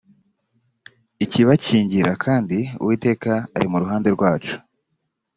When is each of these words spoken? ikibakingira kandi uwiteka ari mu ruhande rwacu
ikibakingira 1.23 2.11
kandi 2.23 2.57
uwiteka 2.81 3.31
ari 3.55 3.67
mu 3.71 3.77
ruhande 3.83 4.07
rwacu 4.15 4.55